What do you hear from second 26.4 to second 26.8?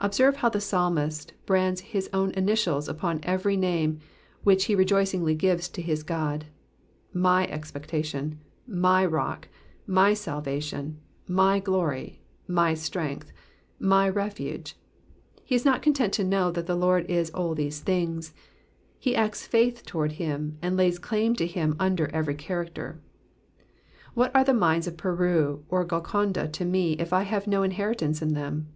to